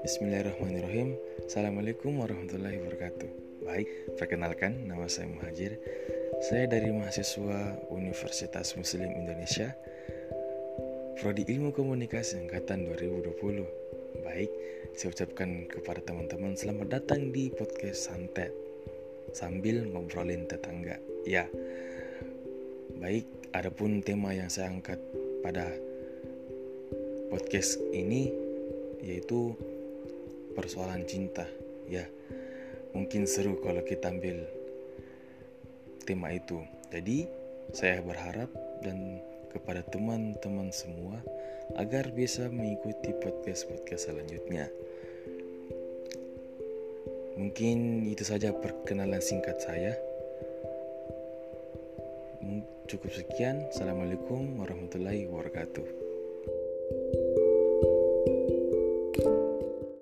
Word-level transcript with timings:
Bismillahirrahmanirrahim. 0.00 1.20
Assalamualaikum 1.44 2.16
warahmatullahi 2.16 2.80
wabarakatuh. 2.80 3.28
Baik, 3.68 4.16
perkenalkan 4.16 4.88
nama 4.88 5.04
saya 5.04 5.28
Muhajir. 5.28 5.76
Saya 6.48 6.64
dari 6.72 6.88
mahasiswa 6.96 7.76
Universitas 7.92 8.72
Muslim 8.80 9.12
Indonesia 9.12 9.76
Prodi 11.20 11.44
Ilmu 11.44 11.76
Komunikasi 11.76 12.48
Angkatan 12.48 12.88
2020 12.88 14.24
Baik, 14.24 14.48
saya 14.96 15.12
ucapkan 15.12 15.68
kepada 15.68 16.00
teman-teman 16.08 16.56
Selamat 16.56 17.04
datang 17.04 17.36
di 17.36 17.52
podcast 17.52 18.08
Santet. 18.08 18.56
Sambil 19.36 19.92
ngobrolin 19.92 20.48
tetangga. 20.48 20.96
Ya, 21.28 21.44
baik, 22.98 23.54
adapun 23.54 24.02
tema 24.02 24.34
yang 24.34 24.50
saya 24.50 24.74
angkat 24.74 24.98
pada 25.38 25.70
podcast 27.30 27.78
ini 27.94 28.26
yaitu 28.98 29.54
persoalan 30.58 31.06
cinta. 31.06 31.46
Ya 31.86 32.10
mungkin 32.90 33.30
seru 33.30 33.62
kalau 33.62 33.86
kita 33.86 34.10
ambil 34.10 34.42
tema 36.02 36.34
itu. 36.34 36.58
Jadi 36.90 37.30
saya 37.70 38.02
berharap 38.02 38.50
dan 38.82 39.22
kepada 39.54 39.86
teman-teman 39.86 40.74
semua 40.74 41.22
agar 41.78 42.10
bisa 42.10 42.50
mengikuti 42.50 43.14
podcast-podcast 43.14 44.10
selanjutnya. 44.10 44.66
Mungkin 47.38 48.10
itu 48.10 48.26
saja 48.26 48.50
perkenalan 48.50 49.22
singkat 49.22 49.62
saya 49.62 49.94
cukup 52.88 53.12
sekian. 53.12 53.68
Assalamualaikum 53.68 54.64
warahmatullahi 54.64 55.28
wabarakatuh 55.28 56.08